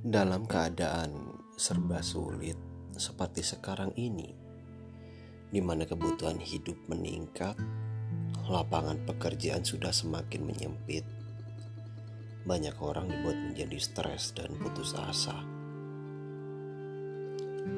[0.00, 1.12] Dalam keadaan
[1.60, 2.56] serba sulit
[2.96, 4.32] seperti sekarang ini,
[5.52, 7.52] di mana kebutuhan hidup meningkat,
[8.48, 11.04] lapangan pekerjaan sudah semakin menyempit.
[12.48, 15.36] Banyak orang dibuat menjadi stres dan putus asa.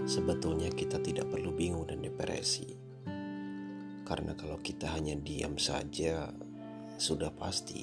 [0.06, 2.70] Sebetulnya kita tidak perlu bingung dan depresi.
[4.06, 6.30] Karena kalau kita hanya diam saja,
[7.02, 7.82] sudah pasti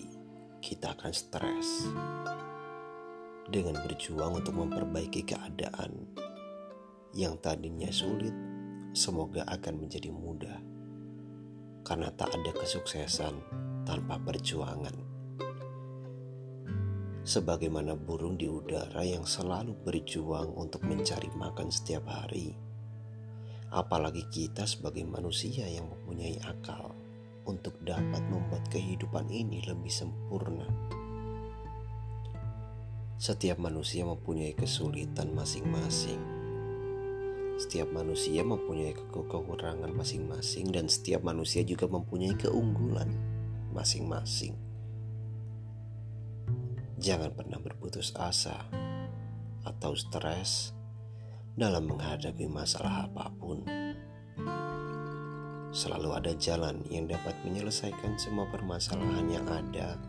[0.63, 1.91] kita akan stres
[3.49, 6.09] dengan berjuang untuk memperbaiki keadaan
[7.17, 8.33] yang tadinya sulit,
[8.93, 10.61] semoga akan menjadi mudah.
[11.81, 13.33] Karena tak ada kesuksesan
[13.81, 14.93] tanpa perjuangan.
[17.25, 22.53] Sebagaimana burung di udara yang selalu berjuang untuk mencari makan setiap hari.
[23.73, 26.93] Apalagi kita sebagai manusia yang mempunyai akal
[27.49, 30.65] untuk dapat membuat kehidupan ini lebih sempurna.
[33.19, 36.23] Setiap manusia mempunyai kesulitan masing-masing.
[37.59, 43.11] Setiap manusia mempunyai ke kekurangan masing-masing dan setiap manusia juga mempunyai keunggulan
[43.75, 44.55] masing-masing.
[46.95, 48.55] Jangan pernah berputus asa
[49.67, 50.71] atau stres
[51.59, 53.67] dalam menghadapi masalah apa pun.
[55.75, 59.99] Selalu ada jalan yang dapat menyelesaikan semua permasalahan yang ada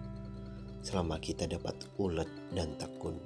[0.80, 3.16] selama kita dapat ulet dan tekun.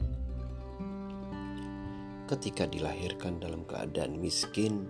[2.24, 4.88] Ketika dilahirkan dalam keadaan miskin,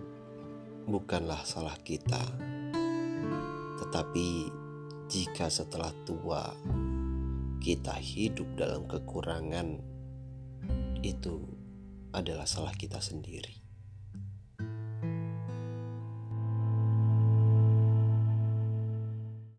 [0.87, 2.21] bukanlah salah kita,
[3.81, 4.49] tetapi
[5.11, 6.53] jika setelah tua
[7.59, 9.81] kita hidup dalam kekurangan,
[11.03, 11.43] itu
[12.15, 13.64] adalah salah kita sendiri.